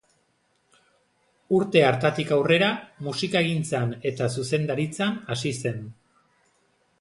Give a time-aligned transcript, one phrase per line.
[1.57, 2.69] Urte hartatik aurrera,
[3.09, 5.79] musikagintzan eta zuzendaritzan hasi zen.